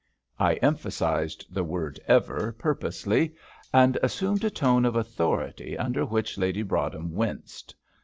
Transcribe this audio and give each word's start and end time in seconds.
I 0.39 0.55
emphasised 0.55 1.45
the 1.53 1.63
word 1.63 1.99
"ever" 2.07 2.53
purposely, 2.53 3.35
and 3.71 3.99
assumed 4.01 4.43
a 4.43 4.49
tone 4.49 4.83
of 4.83 4.95
authority 4.95 5.77
under 5.77 6.07
which 6.07 6.39
Lady 6.39 6.63
Broadhem 6.63 7.11
winced. 7.13 7.75